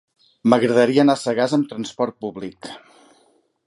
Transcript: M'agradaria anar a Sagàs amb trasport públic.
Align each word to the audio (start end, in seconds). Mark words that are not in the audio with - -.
M'agradaria 0.53 1.03
anar 1.03 1.17
a 1.19 1.23
Sagàs 1.25 1.55
amb 1.59 1.69
trasport 1.75 2.21
públic. 2.27 2.75